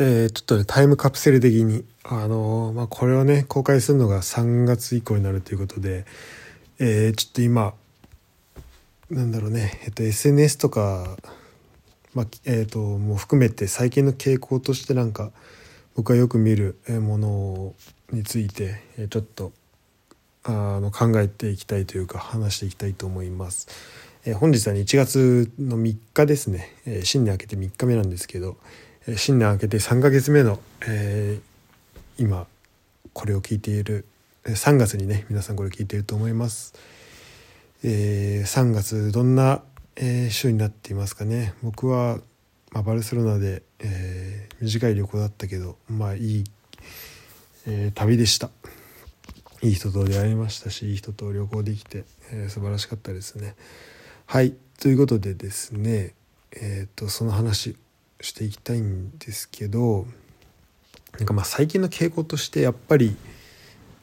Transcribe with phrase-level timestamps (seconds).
[0.00, 6.04] えー、ちょっとねタイムカプセル的にあのー、まあこれをね公開するのが3月以降になるということで、
[6.78, 7.74] えー、ちょっと今
[9.10, 11.16] なんだろうね、えっと、SNS とか、
[12.14, 15.32] まあえーと、もう含めて最近の傾向としてなんか
[15.96, 17.74] 僕がよく見るもの
[18.12, 19.52] についてちょっと
[20.44, 23.68] あの考えていきたいというか話していきたいと思います。
[24.26, 28.58] えー、本日は、ね、1月の3日ですね、えー、新年明けて3日目なんですけど、
[29.16, 31.40] 新年明けて3ヶ月目の、え
[32.18, 32.46] 今
[33.14, 34.04] これを聞いている
[34.44, 36.74] 3月にね皆さんこれ聞いていると思います。
[37.82, 39.62] え3月どんな、
[39.96, 42.18] え週になっていますかね僕は、
[42.72, 46.44] まあ、バルセロナで、え短い旅行だったけどまあいい、
[47.66, 48.50] え旅でした。
[49.62, 53.54] いい人と出会いましたしいい人と旅行できて、えー、素晴らしかったですね。
[54.26, 56.14] はいということでですね
[56.52, 57.76] えっ、とその話
[58.20, 60.06] していきたいんですけど
[61.18, 63.16] なんかまあ最近の傾向としてやっぱり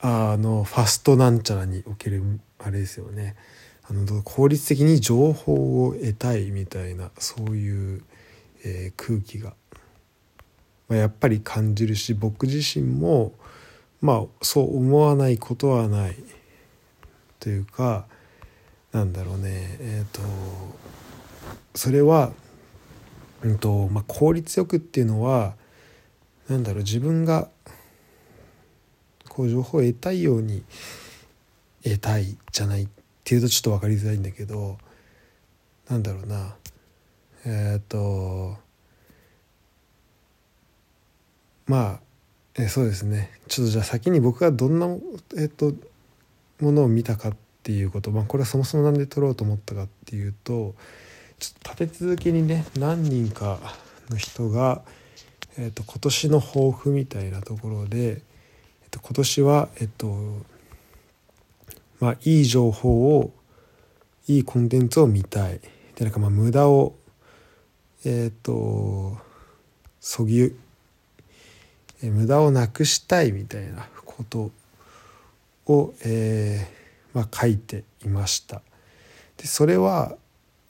[0.01, 2.21] あのファストなんちゃらにおける
[2.59, 3.35] あれですよね。
[3.87, 8.03] あの効率的に情報を得たいみたいなそういう、
[8.63, 9.53] えー、空気が、
[10.89, 13.33] まあ、やっぱり感じるし僕自身も
[14.01, 16.15] まあそう思わないことはない
[17.39, 18.07] というか
[18.91, 19.77] なんだろうね。
[19.79, 20.21] えっ、ー、と
[21.75, 22.31] それは、
[23.43, 25.55] うんとまあ、効率よくっていうのは
[26.47, 27.49] なんだろう自分が
[29.29, 30.63] こう情報を得たいように
[31.83, 32.87] 得たいじゃないっ
[33.23, 34.77] ていうとちょっと分かりづらいんだけど
[35.89, 36.55] なんだろうな
[37.45, 38.57] えっ、と
[41.67, 42.05] まあ
[42.57, 43.31] えそうですね。
[43.49, 44.87] ちょっとじゃあ先に僕がどんな、
[45.37, 45.73] えっと、
[46.61, 50.73] ものを見たかっていうこと、まあ、これはそもそも何で撮ろうと思ったかっていうと
[51.39, 53.59] ちょっと立て続けにね何人か
[54.09, 54.81] の人が、
[55.57, 58.21] えっと、今年の抱負みたいなところで、
[58.83, 60.15] えっと、今年はえっと
[61.99, 63.31] まあいい情報を
[64.27, 65.59] いいコンテンツを見たい
[65.95, 66.95] でなんかまあ無駄を
[68.05, 69.17] えっと
[69.99, 70.55] そぎ
[72.03, 74.51] え無駄をなくしたいみたいなこと
[75.67, 78.61] を、えー、まあ、書いていました。
[79.37, 80.15] でそれは、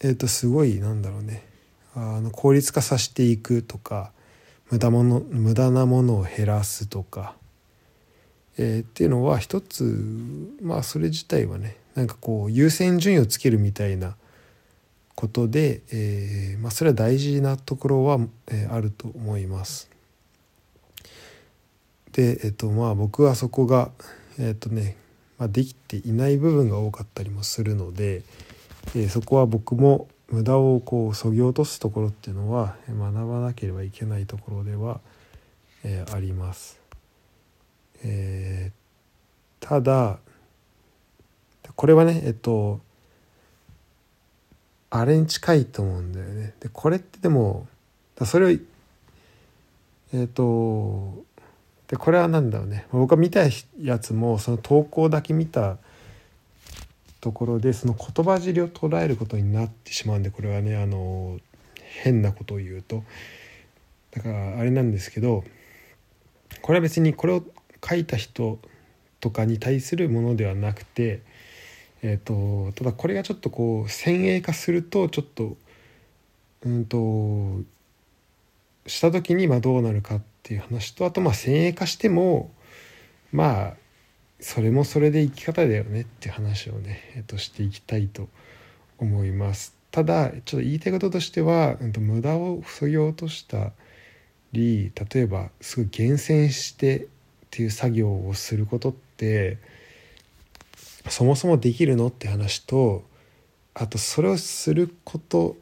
[0.01, 1.47] えー、とすごいなんだろうね
[1.95, 4.11] あの効率化させていくとか
[4.71, 7.35] 無駄もの無駄なものを減らすとか、
[8.57, 9.83] えー、っていうのは一つ
[10.61, 14.15] まあそれ自体はねなんかこう優先順位をつけるみたいな
[15.15, 19.89] ことで、えー、まあ、それは大事なところは、えー、あると思います。
[22.11, 23.91] で、えっと、まあ僕はそこが、
[24.37, 24.97] えっとね
[25.37, 28.23] まあ、できていない部分が多かったりもするので、
[28.93, 34.99] えー、そこは僕も無駄をこうそぎ落とすところっていうのは学ばなければいけないところでは、
[35.83, 36.79] えー、あります。
[38.03, 40.19] えー、ただ
[41.75, 42.79] これはねえっと
[44.89, 46.53] あれに近いと思うんだよね。
[46.59, 47.67] でこれってでも
[48.23, 48.59] それを
[50.13, 51.23] えっと
[51.87, 53.41] でこれは何だろうね僕が見た
[53.79, 55.77] やつもその投稿だけ見た
[57.25, 61.39] ところでその言葉尻を捉えることになってしまうんでこれはねあの
[62.03, 63.03] 変なことを言うと。
[64.11, 65.43] だからあれなんですけど
[66.61, 67.43] これは別にこれを
[67.83, 68.59] 書いた人
[69.19, 71.21] とかに対するものではなくて、
[72.03, 75.57] えーと、ただこれがちょっとこう先鋭化するとちょっと
[76.63, 77.63] うんと
[78.87, 82.51] した時にまどうなるかってっていう話とあとまあ先鋭化しても
[83.31, 83.73] まあ
[84.39, 88.27] それもそれで生き方だよねって話をね、えっと、していきたいと
[88.99, 89.75] 思います。
[89.91, 93.71] ただちょっと言いたいこととしては、うん、と無駄をそぎ落とした
[94.51, 97.07] り例えばすごい厳選してっ
[97.49, 99.57] ていう作業をすることって
[101.07, 103.05] そもそもできるのって話と
[103.73, 105.55] あとそれをすること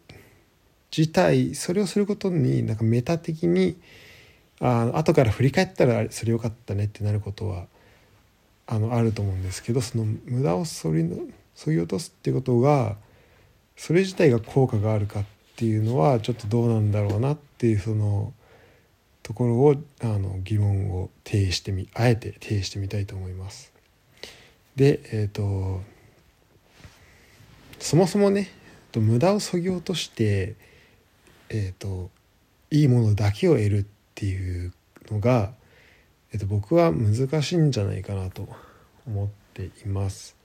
[0.95, 3.75] 自体それをすることになんかメタ的に
[4.59, 7.67] あ後から振り返ったらそれ良かったねってなることは
[8.67, 11.09] あのあると思うんですけどその無駄をそり
[11.55, 12.95] そぎ落とすっていうことが
[13.75, 15.25] それ自体が効果があるかっ
[15.55, 18.33] ていうのはちょっとどうなんだろうなっていうその
[19.21, 23.71] ところをあの疑問を呈してみあえて呈してみたいと思います。
[24.75, 25.81] でえっ、ー、と
[27.79, 28.49] そもそもね
[28.95, 30.55] 無駄をそぎ落として
[31.49, 32.09] えっ、ー、と
[32.71, 33.85] いいものだけを得るっ
[34.15, 34.73] ていう
[35.11, 35.53] のが、
[36.33, 38.49] えっと、僕は難しいんじゃないかなと
[39.07, 40.35] 思っています。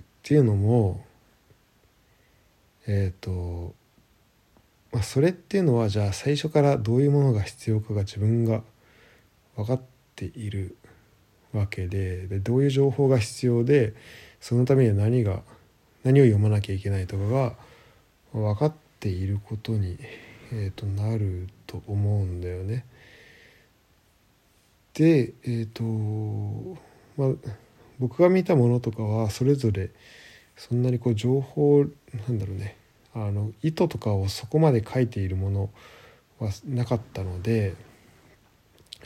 [0.00, 1.04] っていうのも
[2.86, 3.74] えっ、と、
[4.92, 8.62] まあ、それっていうのはじゃあ最初からどういうものが必要かが自分が
[9.56, 9.80] 分かっ
[10.16, 10.76] ている
[11.52, 13.94] わけででどういう情報が必要で
[14.40, 15.42] そのためには何が
[16.02, 17.54] 何を読まなきゃいけないとかが
[18.32, 19.98] 分かっていることに、
[20.52, 22.86] えー、となると思うんだよね。
[24.98, 26.76] でえっ、ー、と
[27.16, 27.50] まあ
[28.00, 29.90] 僕が見たものとかはそれぞれ
[30.56, 31.84] そんなにこう情報
[32.28, 32.76] なんだろうね
[33.14, 35.70] あの意図とかをそこまで書いているもの
[36.40, 37.74] はなかったので、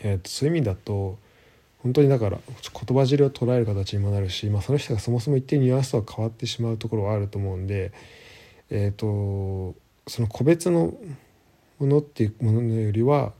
[0.00, 1.18] えー、とそういう意味だと
[1.82, 7.92] 本当にだから言葉尻を捉える形にもなるし、まあ、その人がそもそも言ってニュアンスとは変わってしまうところはあると思うんで、
[8.70, 9.74] えーと、
[10.06, 10.94] その個別の
[11.78, 13.32] ものっていうものよりは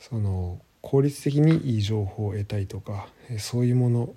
[0.00, 3.08] その効率的にいい情報を得たいとか
[3.38, 4.14] そういうもの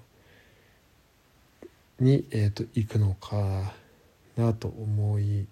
[2.00, 3.74] に、えーと、行くのか
[4.38, 5.46] なと思い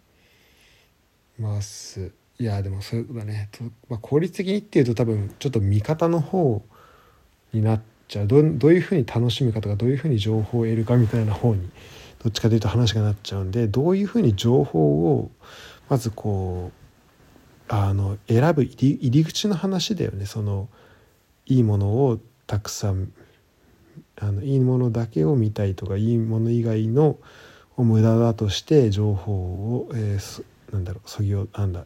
[1.37, 2.11] ます。
[2.39, 3.49] いやでもそうだね、
[3.89, 6.63] まあ、効率的にっていうと多分ちょっと味方の方
[7.53, 8.27] になっちゃう。
[8.27, 11.69] どどういうふうに楽しむかとかどういうふうに情報を得るかみたいな方に
[12.23, 15.31] どっちかというと話がなっちゃうんでどういうふうに情報を
[15.89, 16.71] まずこ
[17.69, 20.25] うあの選ぶ入り口の話だよね。
[20.25, 20.69] その
[21.49, 23.11] いいものをたくさん
[24.17, 27.17] あのいいものだけを見たいとかいいもの以外の
[27.77, 30.43] を無駄だとして情報を、えー、
[30.73, 31.85] なんだろうそぎをなんだ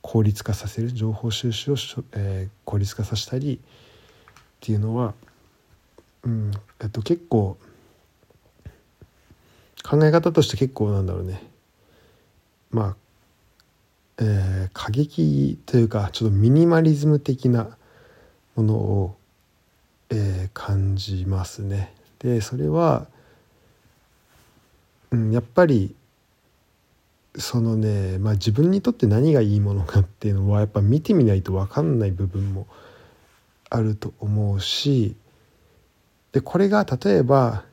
[0.00, 1.76] 効率化させる情報収集を、
[2.12, 5.14] えー、効率化させたりっていうのは、
[6.24, 6.50] うん
[6.80, 7.58] えっと、結構
[9.82, 11.42] 考え方として結構なんだろうね。
[12.70, 12.96] まあ、
[14.18, 17.76] えー、過激というかちょっとミニマリズム的な
[18.56, 19.16] ものを、
[20.10, 21.92] えー、感じますね。
[22.18, 23.06] でそれは、
[25.10, 25.94] うん、やっぱり
[27.36, 32.66] そのね、まあ、自分にとって何がいいものかっていうのはやっぱ見てみないと分かんない部分も
[33.70, 35.16] あると思うし
[36.32, 37.64] でこれが例えば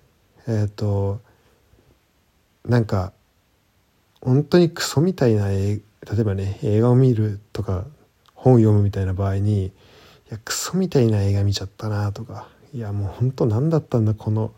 [0.47, 1.19] えっ、ー、と
[2.65, 3.13] なんか
[4.21, 5.81] 本当にクソみたいな例
[6.19, 7.85] えばね映画を見るとか
[8.35, 9.71] 本を読むみたいな場合に
[10.29, 12.47] いやクソみたいな映画見ちゃったなとか。
[12.73, 14.51] いやもう本当何だったんだこの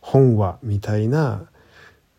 [0.00, 1.46] 本はみたいな。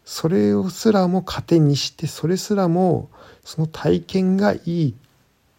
[0.05, 3.09] それをすらも糧にしてそれすらも
[3.43, 4.95] その体験がいい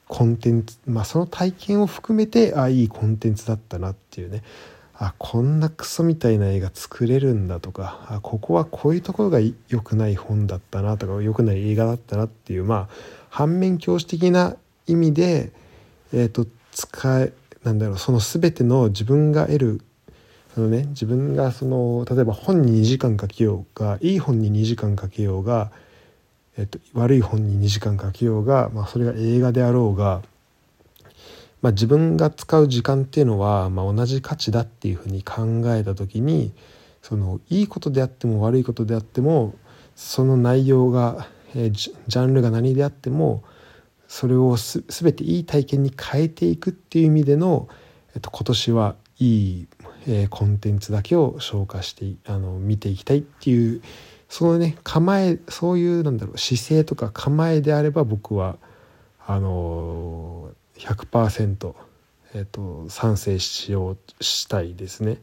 [0.06, 4.42] コンテンツまあその体験を含めてあいいコンテンツだったなっていうね。
[4.98, 8.06] あこんなクソみたいな映画作れるんだとか。
[8.08, 12.88] あここはこういうところが良くない本だったなとか良くない映画だったなっていうまあ
[13.28, 14.56] 反面教師的な
[14.86, 15.52] 意味で、
[16.14, 16.46] えーと、
[16.76, 17.32] 使え
[17.64, 19.80] なんだろうその全ての自分が得る
[20.54, 25.72] そのね自分がその例えば本に2時間かけようがいい本に2時間かけようが、
[26.58, 30.22] えっと、悪い本に2時間かけようが、まあ、それが映画であろうが
[31.62, 36.52] まあ、自分が使う時間っていうのは、まあ、同じ価値だっていうふうに考えた時に
[37.02, 39.54] そのいいことであっても悪いことであっても
[39.94, 43.42] その内容が、えー、ジャンルが何であっても
[44.08, 47.68] それをす全ていい体験に変えていくっていう意味での、
[48.14, 49.68] えっと、今年はいい、
[50.06, 53.82] えー、コンテンツだけを消化してあの見ていきたいっていう
[54.28, 58.56] そのね構えそういうなんだろう姿勢とか構えであれば僕は
[59.26, 61.74] あのー100%、
[62.34, 65.18] えーと、賛成しようしたいですね。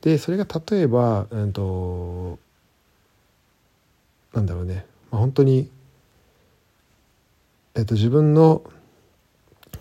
[0.00, 2.38] でそれが例えば、えーと、
[4.32, 5.70] なんだろうね、まあ、本当に、
[7.74, 8.62] えーと、自分の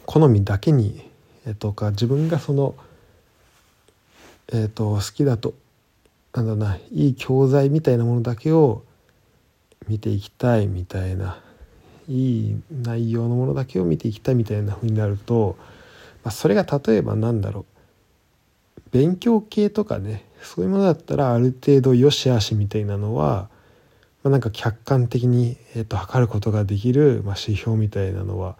[0.05, 1.09] 好みだけに、
[1.45, 2.75] えー、とか自分がその、
[4.53, 5.53] えー、と好きだと
[6.33, 8.83] なんだろうないい教材みたいなものだけを
[9.87, 11.39] 見ていきたいみたいな
[12.07, 15.57] いい内容のものだけを見ていきたいみたいな風になると、
[16.23, 17.65] まあ、それが例えばなんだろ
[18.77, 23.47] う勉強系とかねそういうものだったらある程度よしあしみたいなのは、
[24.23, 28.55] まあ、なんか客観的に、えー、と測ることができる、まあ、指標みたいなのは、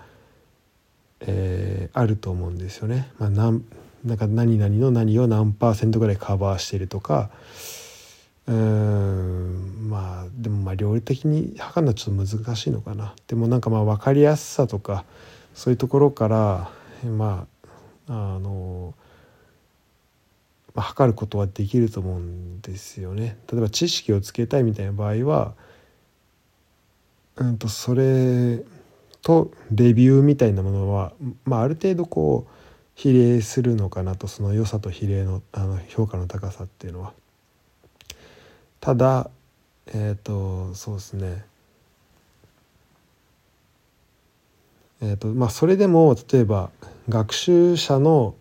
[1.22, 3.12] えー、あると思うんですよね。
[3.20, 3.64] まあ、なん
[4.04, 7.30] なんか何々の何を何パーセントぐらいカバーしてるとか
[8.48, 15.06] うんまあでもまあ料理的に測るのはちょっと難しいのかなでもなんかまあ分かりやすさとか
[15.54, 16.72] そういうところから
[17.06, 17.52] まあ
[18.12, 18.94] あの、
[20.74, 23.38] まあ、測ることはできると思うんですよね。
[23.52, 25.54] 例えば知識をつけたいみたいな場合は
[27.38, 28.64] うんとそれ
[29.22, 31.14] とレビューみたいなものは、
[31.46, 32.52] まあ、ある程度こう
[32.96, 37.14] 比例するのかなとその良さと比例のあの評価の高さっていうのは。
[38.80, 39.30] ただ
[39.88, 41.46] えっ、ー、とそうですね
[45.04, 46.70] えーとまあ、それでも例えば
[47.10, 48.36] 学習者の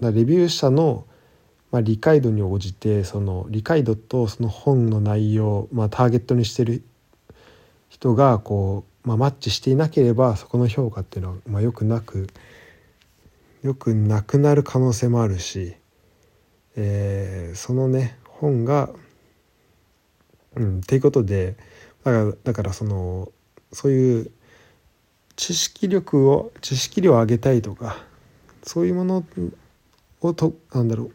[0.00, 1.06] レビュー者の、
[1.72, 6.84] まあ、理解度に応じてその理解度とその本の内容、まあ、ターゲットにしてる
[7.88, 12.28] 人がこう、まあ、マッチしていなければそこの評価っていうのは、まあ、よくなく
[13.62, 15.74] よくなくなる可能性もあるし、
[16.76, 18.90] えー、そのね本が
[20.54, 21.56] うんっていうことで
[22.04, 23.32] だからだからその
[23.72, 24.30] そういう
[25.36, 28.04] 知識力を知識量を上げたいとか
[28.62, 29.24] そういうもの
[30.20, 31.12] をとなんだろう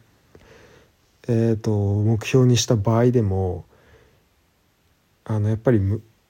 [1.28, 3.66] え、ー、と目標にした場合でも
[5.26, 5.82] あのやっぱり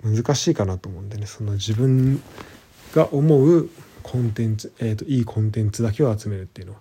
[0.04, 2.22] 難しいかなと思うんでねその自分
[2.94, 3.70] が思う
[4.04, 6.80] コンテンツ、えーと、いいコンテンツだけを集めるっていうのは。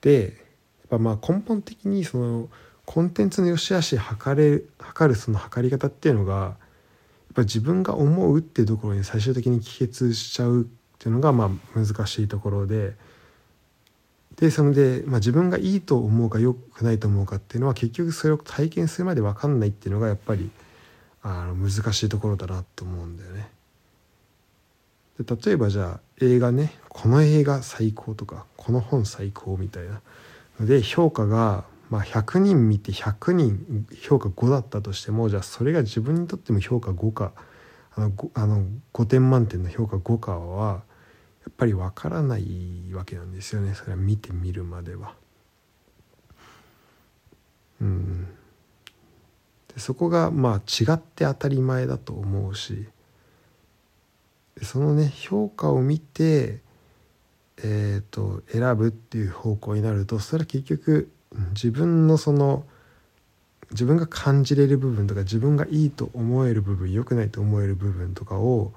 [0.00, 2.48] でやっぱまあ根本的にその
[2.84, 6.56] コンテンツの良し悪し測れ測るその測り方っていうのがやっ
[7.34, 10.64] ぱ自分が思うっていうところに最終的に帰結しちゃうっ
[10.98, 12.94] ていうのがまあ難しいところで
[14.44, 20.50] でそので、まあ、自分がいいと思うか良くないと思うかっていうのは結局それを体験するまで分かんないっていうのがやっぱり
[21.22, 23.48] あの難しいところだなと思うんだよね。
[25.18, 30.02] で例えばじゃあ映画ねこの映画最高とかこの本最高みたいな
[30.60, 37.32] ので評価がまあ、100人見て100人評価5だったとしてもじゃあそれが自分にとっても評価5か
[37.94, 40.82] あの 5, あの5点満点の評価5かは
[41.54, 43.74] っぱりわからないわけなんですよね。
[43.74, 45.14] それは見てみるまでは。
[47.80, 48.26] うん。
[49.72, 52.88] でそこがまあ違って当たり前だと思うし。
[54.62, 56.60] そのね評価を見て
[57.58, 61.10] えーと選ぶっていう方向になるとそれは結局
[61.50, 62.64] 自分のその
[63.70, 68.72] 自分が感じれる部分とか自分がいいと思える部分良くないと思える部分とかを、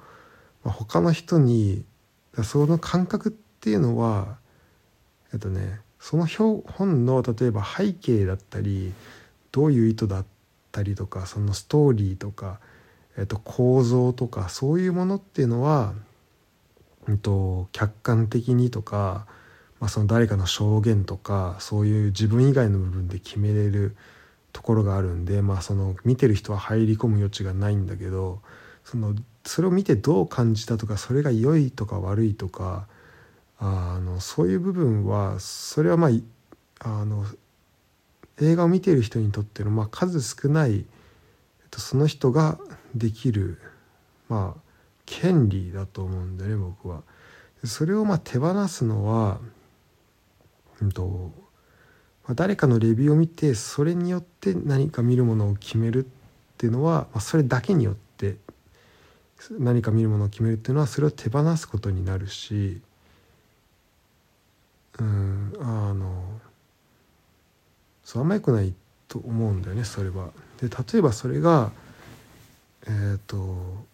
[0.63, 1.84] まあ、他の人に
[2.44, 4.38] その感覚っていうのは
[5.34, 8.94] えっとねその本の例えば背景だったり
[9.51, 10.25] どういう意図だっ
[10.72, 12.60] たりとかそのストーリーとか、
[13.17, 15.94] えっと、構造とかそういうものっていうのは、
[17.10, 19.25] えっと、客観的にとか
[19.79, 23.96] まあ、その誰かの証言とかそういう自分以外の部分で決めれる
[24.53, 28.41] ところがあるんで、まあ、その見てる人は入り込む余地がないんだけど
[28.89, 29.13] その
[29.46, 32.88] それを見てどう感じたとかそれが良いとか悪いとか
[33.60, 36.12] あのそういう部分はそれはまあ
[36.79, 37.25] あの
[38.39, 40.84] 映画を見ている人にとっての、まあ、数少ない、えっ
[41.70, 42.60] と、その人が
[42.94, 43.60] できる、
[44.29, 44.62] まあ、
[45.06, 47.01] 権利だと思うんだよね僕は。
[47.65, 49.39] それをまあ手放すのは
[50.82, 51.32] うんと
[52.25, 56.08] まあ、誰かのレビューを見てそれによって何か見るものを決めるっ
[56.58, 58.06] ていうのは、まあ、それだけによって
[59.60, 62.82] 何か見るものを決めるっていうのはそれを手放すことになるし
[65.00, 66.24] うんあの
[68.03, 68.74] そうあんまよくない
[69.08, 70.32] と思うんだよねそれは。
[70.62, 71.72] で例えばそれが
[72.86, 73.86] えっ、ー、と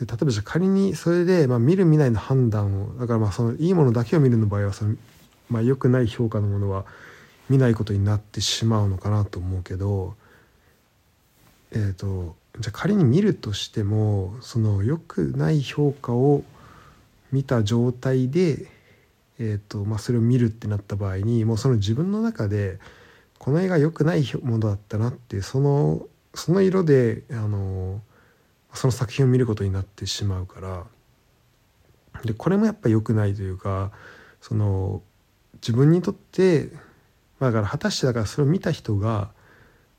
[0.00, 4.96] で例えばじゃ仮にそれで、まあ、見る見ないの判断をだからまあそのいいものだけを見るの場合はその
[5.50, 6.84] まあ、良くない評価のものは
[7.48, 10.14] 見ないことになってしまうのかなと思うけど
[11.72, 16.44] えっ、ー、とじゃあ仮に見るとしてもその良くない評価を
[17.32, 18.66] 見た状態で、
[19.40, 22.78] えーとまあ、それを見るってなった場合にもうその自分の中で
[23.38, 28.00] この映画良くないものだったなってそのその色であの
[28.72, 30.84] その作品を見ることになってしまうから
[32.24, 33.90] でこれもやっぱ良くないというか
[34.40, 35.02] その
[35.54, 36.70] 自分にとって
[37.40, 39.30] まあだから果たしてだからそれを見た人が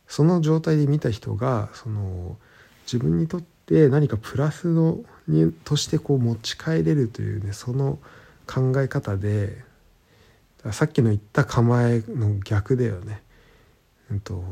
[0.07, 2.37] その状態で見た人がその
[2.85, 7.97] 自分にとって何かプラスのにとしてこう持ち帰れるというねその
[8.47, 9.63] 考え方で
[10.71, 13.21] さっきの言った構えの逆だよね。
[14.11, 14.43] うんと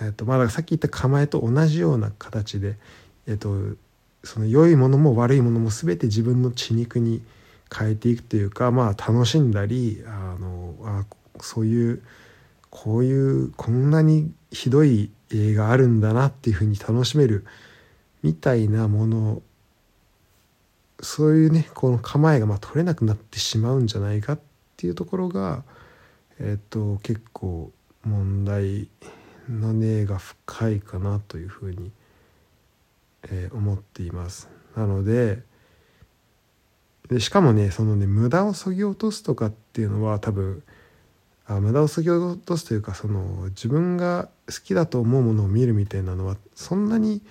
[0.00, 2.76] えっとまあ、さっき言った構えと同じような形で、
[3.26, 3.56] えっと、
[4.22, 7.22] その良いものも悪いものも全て自分の血肉に
[7.76, 11.04] 変えていくというかまあ楽しんだりあのあ
[11.40, 12.02] そういう
[12.70, 17.44] こういうこんなにひどい映画あるんだなっていうふうに楽しめる
[18.22, 19.42] みたいなもの
[21.00, 24.40] そういうねこの構えがまあ取れなくなってしまうんじゃないかっ
[24.76, 25.62] ていうところが
[26.40, 27.72] えっ、と結構
[28.04, 28.88] 問題
[29.48, 31.90] の根が深いかなというふうに、
[33.24, 34.48] えー、思っています。
[34.76, 35.42] なので
[37.08, 40.62] でしかもねそのね無駄をそぎ落とすとかっていうのは多分
[41.48, 47.22] あ無駄をそぎ落とすというかその自分が好きだと思うものを見るみたいなのはそんなに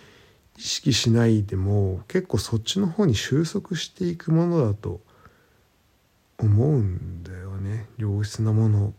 [0.57, 5.01] 意識しないでも結構そっちの方に収束していくものだと
[6.39, 8.93] 思うんだよね良質なもの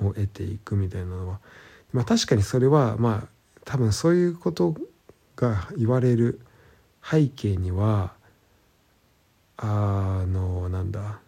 [0.00, 1.40] を得ていくみたいなのは。
[1.92, 3.28] まあ確かにそれはまあ
[3.64, 4.74] 多分そういうこと
[5.36, 6.40] が言われる
[7.02, 8.12] 背景には
[9.56, 11.20] あのなんだ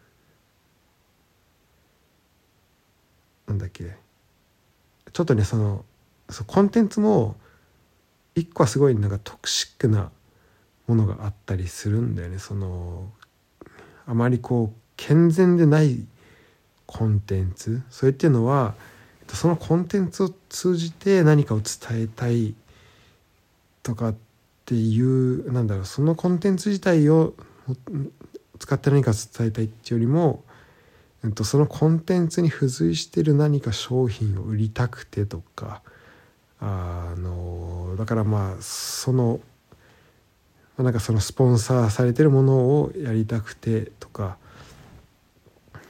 [3.53, 3.97] なんだっけ。
[5.13, 5.85] ちょっとねその
[6.31, 7.37] そコンテンツも
[8.35, 10.11] 一個はすごいなんかトクシックな
[10.87, 12.39] ものがあったりするんだよね。
[12.39, 13.11] その
[14.07, 16.07] あまりこう健全でない
[16.87, 17.83] コンテンツ。
[17.91, 18.75] それっていうのは
[19.29, 22.55] そのコンテンツを通じて何かを伝えたい
[23.83, 24.15] とかっ
[24.65, 27.35] ていうなんだろうそのコンテンツ自体を
[28.59, 30.43] 使って何か伝えたいっていうよりも
[31.25, 35.83] えっと、そのコンテンツに付随してる何か商品を売りたくてとか
[36.61, 39.41] あのだからまあその
[40.79, 44.37] なんかそのスポンサーされてるものをやりたくてとか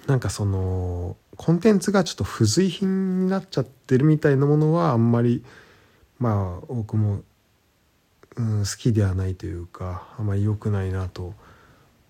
[0.07, 5.45] なんかそのコンテンツがちょっと付随品になっちゃってるみたいなものはあんまり
[6.19, 7.23] まあ僕も、
[8.37, 11.35] うん、好きではないというかあんまり良くないなと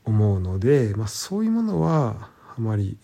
[0.05, 2.97] 思うので、まあ、そういうものはあまり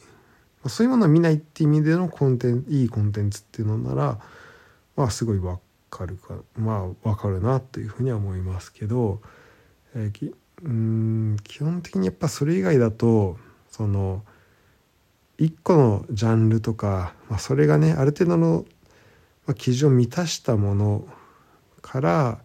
[0.69, 4.19] そういうものを見ないって意味でのコンテンツいいコンテンツっていうのなら
[4.97, 5.59] まあすごいわ
[5.91, 9.21] かるかまあわかるなというふうには思いますけど、
[9.95, 13.39] えー、きうん基本的にやっぱそれ以外だと
[13.71, 14.25] その
[15.39, 18.65] 一個のジャンルとか、まあ、それがねある程度の
[19.55, 21.07] 基準を満たしたもの
[21.81, 22.39] から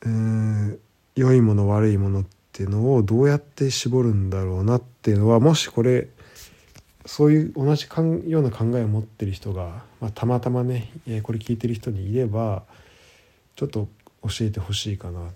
[0.00, 0.78] うん
[1.14, 6.08] 良いもの悪いものっていうのをどうやって絞るんだろうなっていうのはもしこれ
[7.06, 12.62] そういう同じかんような考えを持ってる人が、まあ、たまたまね、えー、これ聞いてる人にいれば
[13.56, 13.88] ちょっと
[14.22, 15.30] 教えてほしいかな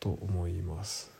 [0.00, 1.10] と思います。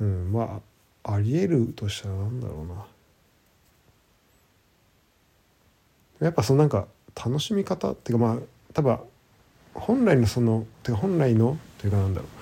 [0.00, 0.60] うん、ま
[1.04, 2.86] あありえるとしたらなんだろうな。
[6.20, 8.38] やっぱそのなんか楽しみ方っていうかまあ
[8.72, 8.98] 多分
[9.74, 12.35] 本来のそのてか本来のというかなんだろう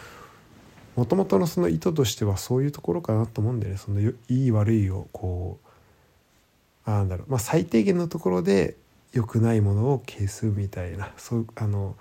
[0.97, 3.79] もともとのその意図としてはそういうところかなと思うんだよね。
[3.79, 5.59] そのいい悪いをこ
[6.87, 8.77] うなんだろう、まあ、最低限のところで
[9.13, 11.13] 良くないものを消すみたいな。
[11.19, 11.97] そうあの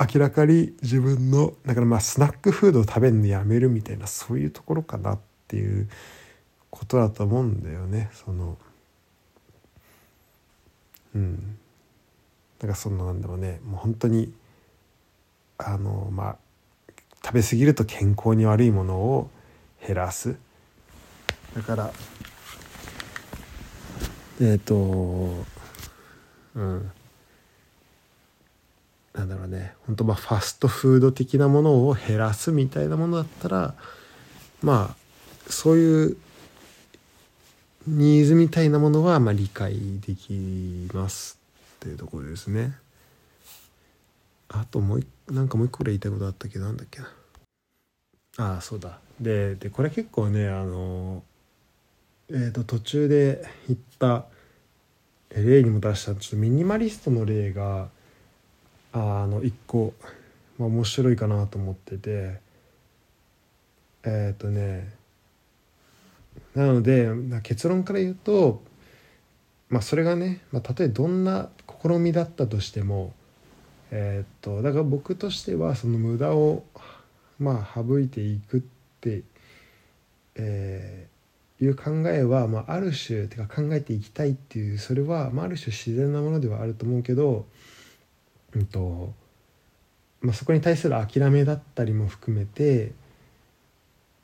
[0.00, 5.88] 明らかに自分のだからまあスナックフードを食べるのやめるみたいなそういうところかなっていう
[6.70, 8.10] ことだと思うんだよね。
[8.12, 8.58] その
[11.14, 11.58] うん。
[12.58, 13.60] だからそのなんだろうね。
[13.64, 14.32] もう本当に
[15.56, 16.36] あのまあ
[17.28, 19.28] 食べ過ぎると健康に悪いものを
[19.86, 20.36] 減らす
[21.54, 21.92] だから
[24.40, 25.44] えっ、ー、と
[26.54, 26.90] うん
[29.12, 33.74] なんだろうね本当まあファストフード的なものを減らすみたいなものだったら
[34.62, 36.16] まあそういう
[37.86, 41.38] ニーズみたいなものはまあ理解できます
[41.76, 42.72] っていうところですね。
[44.48, 46.58] あともうなんかもう一個ぐらい言いたいことあったけ？
[46.58, 47.17] どなんだっけな？
[48.38, 48.98] ああそうだ。
[49.20, 51.22] ででこれ結構ねあの
[52.30, 54.26] えっ、ー、と途中で言った
[55.30, 57.88] 例にも出したちょっとミニマリストの例が
[58.92, 59.92] あの一個、
[60.56, 62.40] まあ、面白いかなと思ってて
[64.04, 64.88] えっ、ー、とね
[66.54, 67.08] なので
[67.42, 68.62] 結論から言うと、
[69.68, 71.50] まあ、それがね、まあ、たとえどんな
[71.82, 73.12] 試みだったとしても
[73.90, 76.62] えっ、ー、とだから僕としてはその無駄を
[77.38, 78.60] まあ省いていくっ
[79.00, 79.22] て、
[80.34, 87.46] えー、いう考えは、まあ、ある種てか考えていきたいっていうそれは、まあ、ある種自然なものではあると思うけど、
[88.54, 89.12] うんと
[90.20, 92.92] まあ、そこに対する諦めだったりも含めて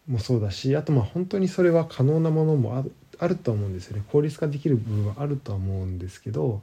[0.08, 4.02] もそうだしあとまあ本当にそれは可能なものもあるあると思うんですよね。
[4.10, 6.62] 効率化できる部分はあるとは思うんですけど、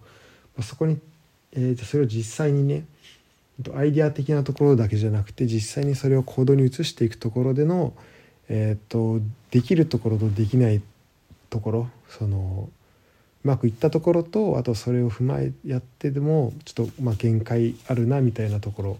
[0.57, 0.99] まあ、そこに、
[1.53, 2.85] えー、じゃそれを実際にね
[3.75, 7.93] アイデア的なところだけじゃなくて実際にそれを行動に移していくところでの、
[8.49, 9.21] えーと、
[9.51, 10.81] できるところとできない
[11.49, 12.69] ところその
[13.43, 18.99] うまくいったところとあとそれを踏まえやってでもちょっとまあ限界あるなみたいなところ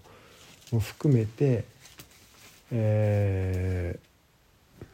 [0.72, 1.64] も含めて、
[2.72, 4.86] えー、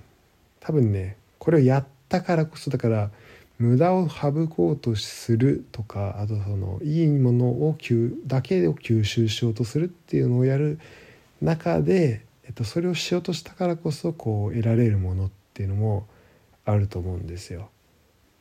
[0.60, 3.10] 多分ねこれをやったからこそだから
[3.60, 7.76] 無駄を省こうとするとかあとそのいいものを
[8.28, 10.80] だけを吸収しようとするっていうのをやる
[11.41, 16.08] 中で、えっと、それをしようとしたからこそこう得られるものっていうのも
[16.65, 17.70] あると思うんですよ。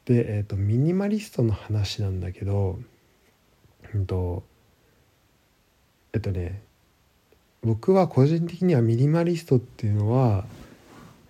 [0.05, 2.79] で、えっと、ミニマリストの話なんだけど、
[3.94, 4.44] うんと
[6.12, 6.61] えっとね
[7.62, 10.44] 僕は個人的にはミニマリストっていうのは、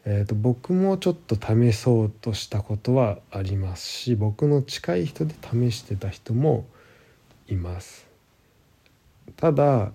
[0.08, 6.64] えー、と僕もちょっと試そうとしたことはありますし僕の近い人で試してた人も
[7.48, 8.06] います。
[9.36, 9.90] ただ、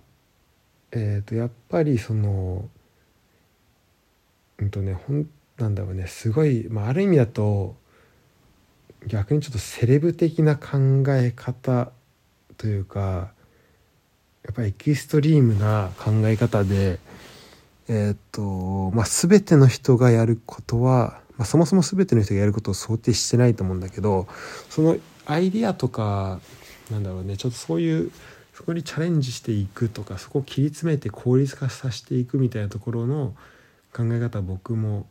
[0.91, 2.67] えー、とやっぱりその
[4.57, 7.75] うんとねほんなんだろうねすごい、まあ、ある意味だと
[9.07, 11.93] 逆にちょっとセレブ的な考え方
[12.57, 13.31] というか
[14.43, 16.99] やっぱりエキストリームな考え方で
[17.87, 24.27] えー、とまあ全ての人がやることは、まあ、そもそも全ての人がやることを想定してないと思うんだけど
[24.69, 26.39] そのアイディアとか
[26.89, 28.11] なんだろうねちょっとそういう
[28.53, 33.33] そこにチャレンジしていくとかそこを切り詰めて効率化させていくみたいなところの
[33.93, 35.07] 考え方僕も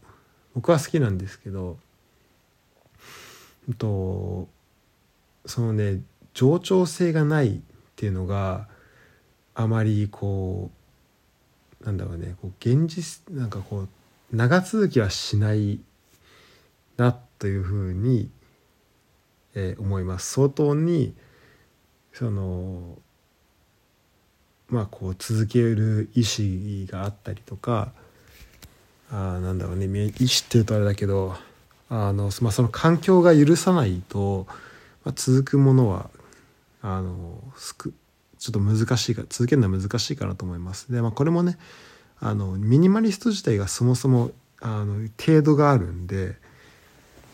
[0.55, 1.79] 僕は好きなんですけど
[3.79, 4.49] と
[5.47, 6.01] そのね
[6.35, 7.61] 冗長性がないっ
[7.97, 8.69] ていうのが
[9.55, 10.80] あまりこう
[11.85, 13.89] なんだろうねこう現実なんかこう
[14.33, 15.81] 長続きはしない
[16.97, 18.31] なというふうに、
[19.55, 20.35] えー、思います。
[20.35, 21.15] 相当に
[22.13, 22.99] その
[24.69, 27.93] まあこう続ける意思があったりとか
[29.11, 30.15] あなんだろうね意思っ
[30.49, 31.35] ていうとあれだけど
[31.89, 34.47] あの、まあ、その環境が許さないと、
[35.05, 36.11] まあ、続くものは
[36.83, 37.93] あのすく
[38.41, 40.91] ちょっと難しいか続けるのは難しいかなと思います。
[40.91, 41.59] でまあこれもね
[42.19, 46.37] あのミニマリスト自体がそもそもあの程度があるんで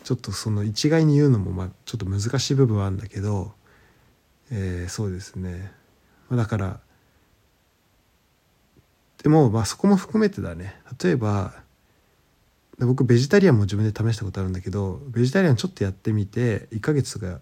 [0.03, 3.53] ちょっとその一概に言うのもまあちょっと難しい部分はあるんだけど、
[4.51, 5.71] えー、そうですね、
[6.29, 6.79] ま、だから
[9.23, 11.53] でもまあそこも含めてだね例えば
[12.79, 17.39] 僕ベジタリアンも自分で試したことあるんだけどベジタリアンちょっとやってみて1ヶ月とか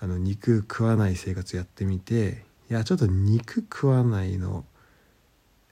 [0.00, 4.64] あの肉食わない生活やってみていやちょっと肉食わないの。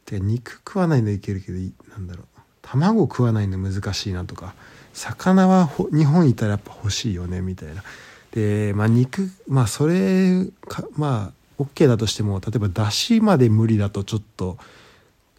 [0.05, 1.59] てか肉食わないのいけるけど
[1.91, 2.27] なんだろう。
[2.63, 4.55] 卵食わないの難しいなとか。
[4.93, 7.85] 魚は日本いたらやっぱ欲しいよねみたいな。
[8.33, 14.59] でまあ肉まあそれかまあ OK だとしても例えばだしまで無理だとちょっと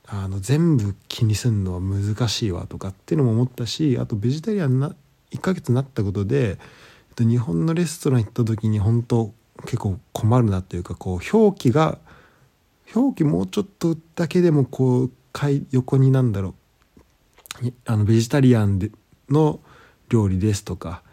[0.07, 4.95] あの全部気にすんのは難しいわとかっていうのも思ったしあとベジタリアンな
[5.31, 6.57] 1ヶ月になったことで
[7.17, 11.97] 日本のレストラン行った時に本当結構困るなっていうかこう表記が
[12.95, 15.11] 表記もうちょっとだけでもこう
[15.71, 16.55] 横になんだろ
[17.61, 18.91] うあのベジタリアンで
[19.29, 19.59] の
[20.09, 21.03] 料理ですとか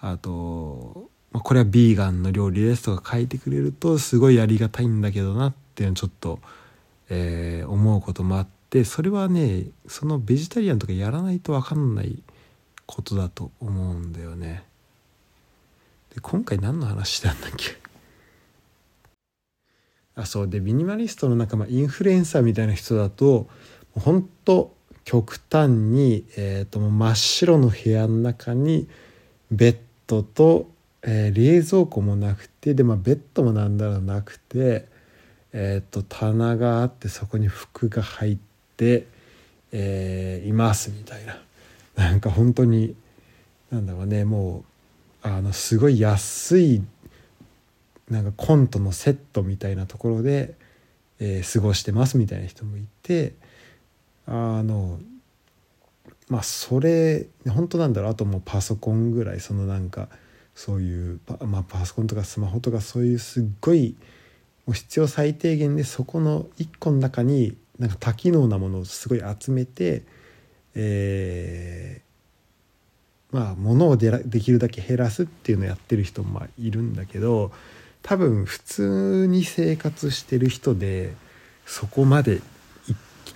[0.00, 6.38] あと、まあ、これはビーガンの料理ですとか書いてくれるとすごいありがたいんだけどなっていうのちょっと
[7.10, 12.22] えー、思うこともあってそれはねそのベジタリアンとかやらないと分かんない
[12.86, 14.64] ことだと思うんだよね。
[16.14, 17.76] で今回何の話したんだっけ？
[20.18, 20.48] あそう。
[20.48, 23.48] でミニマリストの仲間インフルエンサーみたいな人だと
[23.92, 28.88] 本当極端に、えーと、真っ白の部屋の中に
[29.50, 29.76] ベッ
[30.06, 30.68] ドと、
[31.02, 34.86] えー、冷蔵庫もなくてで、まあ、ベッドもなんだろうなくて
[35.52, 38.38] えーと、棚があってそこに服が入っ
[38.76, 39.06] て、
[39.72, 41.40] えー、いますみたいな。
[41.96, 42.94] なんか本当に
[43.70, 44.64] なんだろうねも
[45.24, 46.82] うあのすごい安い
[48.10, 50.54] なんかコントのセットみたいなところで、
[51.20, 53.34] えー、過ごしてますみたいな人もいて
[54.26, 54.98] あの
[56.28, 60.08] まあそれ本当なんだろうあともうパソコンぐらいそのなんか
[60.54, 63.94] そういう、まあ、パソコンとかスマホとかそういうすっごい
[64.66, 70.02] もう必要最低限でそこの1個の中になんか多機能なものをすごい集めて、
[70.74, 77.52] えー、まあ物をでできるだけ減らすっていうのをやってる人もいるんだけど
[78.02, 81.14] 多分普通に生活してる人で
[81.66, 82.40] そこまで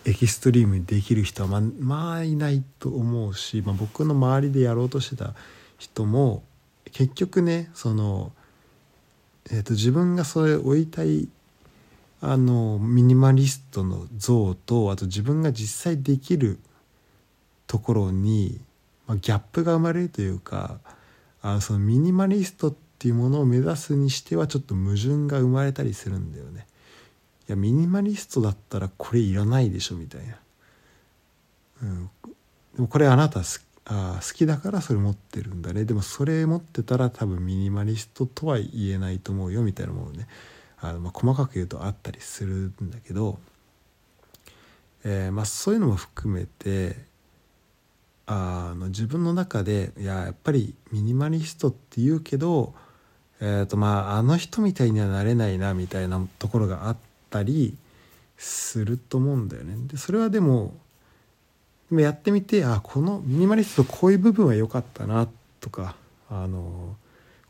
[0.05, 5.35] エキストリームにできる人はままあいないと思うし、まあ、僕の周りでやろうとしてた
[5.79, 6.43] 人も
[6.93, 8.33] 結局ねその
[9.51, 11.29] えーと、自分がそれ置いたい
[12.21, 16.61] あのミニマリストの像とあと自分が実際できる
[17.67, 18.61] ところに、
[19.07, 20.79] まあ、ギャップが生まれるというか
[21.43, 26.69] あそのミニマリストってていうものを目指すにしてはちょっと矛盾が生まれたりするんだよね。
[27.49, 30.37] いやミニマリストだったらこれいらないでしょみたいな。
[31.83, 32.11] うん、
[32.77, 40.29] でもこれあなた好きあ好きだからそれ持ってるんだねでもそれ持ってたら多分ミニマリストとは言えないと思うよみたいなものね
[40.81, 43.41] あの、まあ、細かく言うとあったりするんだけど、
[45.05, 46.95] えー、まあ、そういうのも含めて
[48.27, 52.75] あの自分の中でいややっぱりミニマリストって言うけど、
[53.45, 56.97] えーとまあ、あの人みたいにはなれないなみたいなところがあっ
[57.29, 57.77] たり
[58.37, 59.75] すると思うんだよね。
[59.89, 60.73] でそれはでも
[61.91, 65.29] でもやってみてあこのミニマリストこういう部分は良かったな
[65.59, 65.97] とか
[66.31, 66.95] あの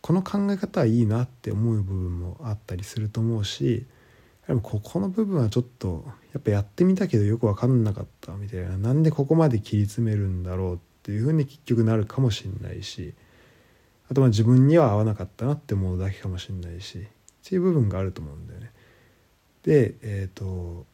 [0.01, 3.85] この考え方はいいなって思う部分もあったりすると思うし
[4.49, 13.13] でもここの部分はちょっとやっぱやってみたけどよく分かんなかったみたいななんでここまで切り詰めるんだろうっていうふうに結局なるかもしれないし
[14.13, 17.03] あとまあ自分には合わなかったなって思うだけかもしれないしっ
[17.49, 18.71] ていう部分があると思うんだよね。
[19.63, 20.85] でえっ、ー、と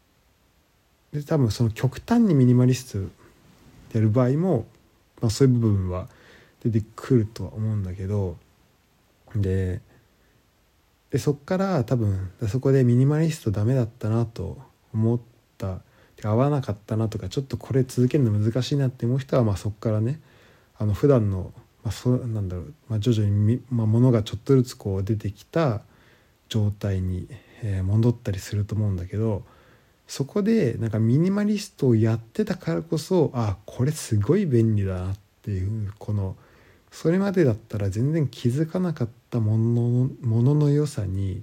[1.13, 2.99] で多分その極端にミニマリスト
[3.93, 4.67] やる場合も、
[5.21, 6.09] まあ、そういう部分は
[6.63, 8.37] 出てくるとは思うんだけど
[9.35, 9.81] で
[11.11, 14.59] でそっから多分そこでミニマリストダメだったなと
[14.95, 15.21] 思っ
[15.57, 15.81] た
[16.23, 20.21] 合わなかったなとかちょっとこれ続けるの難しいなって思う人はまあそこからね
[20.79, 21.53] あの普段の
[21.89, 25.81] まあそうなんだろう、まあ、徐々にまあ、ものがちょっとずつこう出てきた
[26.51, 27.27] 状態に、
[27.63, 29.43] えー、戻ったりすると思うんだけど
[30.07, 36.37] そこでなんかミニマリストをやってたからこそあこれすごい便利だなっていうこの
[36.91, 41.43] それまでだったら全然気づかなかったものものの良さに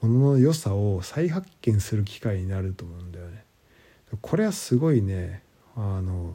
[0.00, 3.44] ものの良さを再発見する機会になると思うんだよね。
[4.20, 5.42] これはすごいね
[5.74, 6.34] あの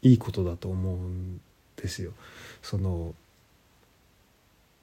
[0.00, 1.40] いいことだと思うん
[1.76, 2.12] ですよ。
[2.62, 3.14] その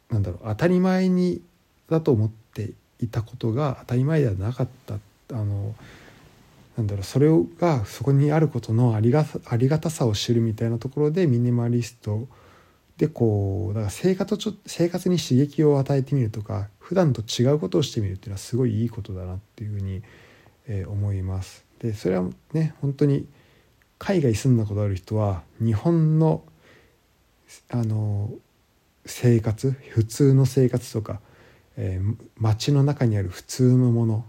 [0.09, 1.41] なんだろう当たり前に
[1.89, 4.95] だと思っていたことが当たり前ではなかった
[5.31, 5.75] あの
[6.77, 12.27] なんだろうそれがそこにあることのありがありがたさを知るみたいなところでミニマリスト
[12.97, 20.03] でこうだから生活ちょ生活に刺激を与えてみるとか普段と違うことをしてみるっていうのはすごいいいことだなっていうふうに、
[20.67, 21.65] えー、思います。
[21.79, 23.27] でそれはね本当に
[23.97, 26.43] 海外住んだことある人は日本の
[27.69, 28.29] あの
[29.05, 31.19] 生活普通の生活とか、
[31.77, 34.25] えー、街の中にある普通のもの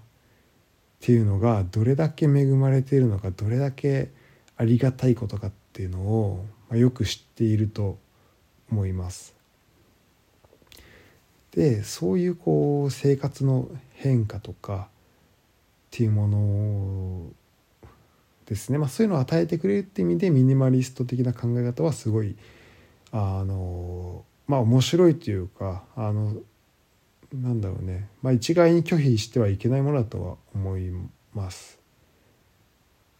[1.02, 4.10] っていうのがどれだけ恵まれているのかどれだけ
[4.56, 7.98] ありがたいことかっていうのを、まあ、よく知っていると
[8.70, 9.34] 思います。
[11.50, 14.88] でそういうこう生活の変化とかっ
[15.90, 17.26] ていうもの
[18.46, 22.36] ですね、まあ、そういうのを与えてくれるって意味でミニマリスト的な考え方はすごい
[23.12, 26.34] あのまあ面白いというかあの
[27.32, 30.92] なんだろうね、まあ、一概に拒否してはいけないものだとは思い
[31.34, 31.78] ます。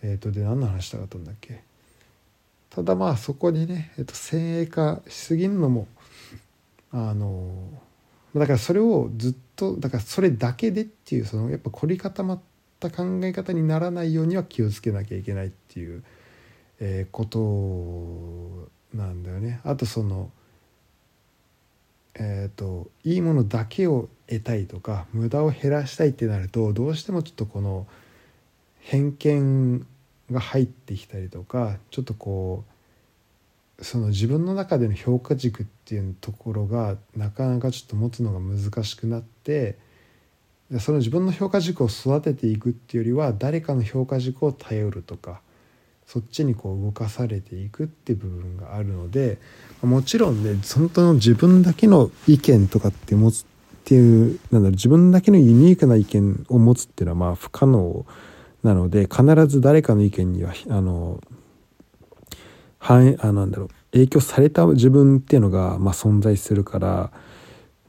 [0.03, 1.63] えっ、ー、とで何の話したかったんだっけ
[2.71, 5.87] ただまあそこにね、えっと、先鋭化しすぎるのも
[6.91, 7.53] あの
[8.35, 12.41] だからそれをずっとだからそれだけでっていうそのやっぱ凝り固まっ
[12.81, 16.03] た考え方にならないようには気をつけなきゃいけないっていう、
[16.81, 19.61] えー、ことなんだよね。
[19.65, 20.31] あとその
[22.15, 27.87] えーと、いいものだけを得たいとか無駄を減らしたいってなるとどうしてもちょっとこの
[28.81, 29.87] 偏見
[30.31, 32.65] が入ってきたりとかちょっとこ
[33.79, 39.79] うその自分の中での評価軸っていうところがなかなかちょっと持つのが難しくなって
[40.81, 45.41] その自分の評価軸を育てていくっていうよりは誰かの評価軸を頼るとか
[46.13, 49.39] そっちにこう動かされていくっていう部分があるので
[49.81, 53.47] もちろんね本当の自分だけの意見とかって持つっ
[53.87, 58.05] ていうなんだろう自分だけのユニークな意見を持つっていうのはまあ不可能
[58.63, 61.19] なので必ず誰かの意見にはあの
[62.79, 66.89] 反あなんだろう影響された自分っていうのが、まあ、存在するから、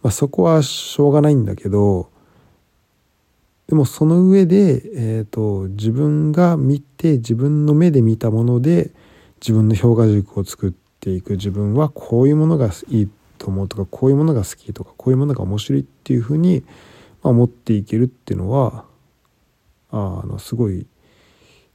[0.02, 2.10] まあ、そこはしょうがないんだけど
[3.68, 8.92] でもその上で、えーと、自分が見て自分の目で見たもので
[9.42, 11.34] 自分の評価軸を作っていく。
[11.34, 16.64] 自分はこういうものがいいと思うとかこういうものが好きとかこういうものが面白いっていうふうに、
[17.22, 18.86] まあ、思っていけるっていうのは
[19.92, 20.88] あのすごい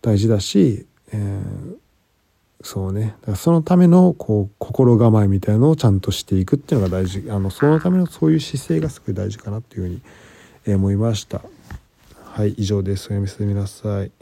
[0.01, 1.77] 大事だし、えー、
[2.63, 3.17] そうね。
[3.21, 7.25] だからそのためのこう心構えみたいなのをちゃんとしていくっていうのが大事。
[7.31, 9.89] あのそのためのそういう姿勢がすごい大事かなっていうふう
[10.69, 11.43] に思いました。
[12.39, 14.13] はい以上ですおやみなさい。